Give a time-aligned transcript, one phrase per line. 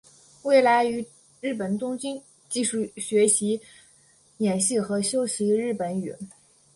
[0.41, 1.05] 未来于
[1.41, 2.19] 日本东京
[2.49, 3.61] 继续学习
[4.37, 6.15] 演戏和修习日本语。